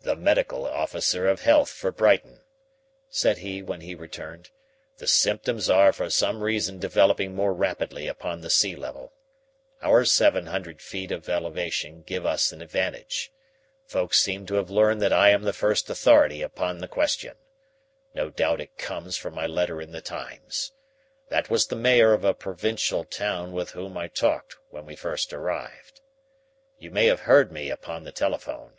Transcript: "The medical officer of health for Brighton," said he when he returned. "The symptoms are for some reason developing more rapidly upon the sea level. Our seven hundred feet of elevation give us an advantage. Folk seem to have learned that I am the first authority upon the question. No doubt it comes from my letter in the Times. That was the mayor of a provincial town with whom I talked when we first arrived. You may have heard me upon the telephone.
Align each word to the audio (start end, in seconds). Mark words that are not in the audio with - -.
"The 0.00 0.16
medical 0.16 0.66
officer 0.66 1.28
of 1.28 1.42
health 1.42 1.70
for 1.70 1.92
Brighton," 1.92 2.40
said 3.08 3.38
he 3.38 3.62
when 3.62 3.82
he 3.82 3.94
returned. 3.94 4.50
"The 4.96 5.06
symptoms 5.06 5.70
are 5.70 5.92
for 5.92 6.10
some 6.10 6.42
reason 6.42 6.80
developing 6.80 7.36
more 7.36 7.52
rapidly 7.54 8.08
upon 8.08 8.40
the 8.40 8.50
sea 8.50 8.74
level. 8.74 9.12
Our 9.80 10.04
seven 10.04 10.46
hundred 10.46 10.82
feet 10.82 11.12
of 11.12 11.28
elevation 11.28 12.02
give 12.02 12.26
us 12.26 12.50
an 12.50 12.60
advantage. 12.60 13.30
Folk 13.86 14.12
seem 14.12 14.44
to 14.46 14.54
have 14.56 14.70
learned 14.70 15.00
that 15.02 15.12
I 15.12 15.30
am 15.30 15.44
the 15.44 15.52
first 15.52 15.88
authority 15.88 16.42
upon 16.42 16.78
the 16.78 16.88
question. 16.88 17.36
No 18.14 18.30
doubt 18.30 18.60
it 18.60 18.76
comes 18.76 19.16
from 19.16 19.34
my 19.36 19.46
letter 19.46 19.80
in 19.80 19.92
the 19.92 20.00
Times. 20.00 20.72
That 21.28 21.48
was 21.48 21.68
the 21.68 21.76
mayor 21.76 22.12
of 22.12 22.24
a 22.24 22.34
provincial 22.34 23.04
town 23.04 23.52
with 23.52 23.70
whom 23.70 23.96
I 23.96 24.08
talked 24.08 24.56
when 24.70 24.84
we 24.84 24.96
first 24.96 25.32
arrived. 25.32 26.00
You 26.80 26.90
may 26.90 27.06
have 27.06 27.20
heard 27.20 27.52
me 27.52 27.70
upon 27.70 28.02
the 28.02 28.10
telephone. 28.10 28.72